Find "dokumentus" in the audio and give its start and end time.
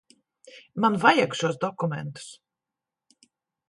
1.69-2.35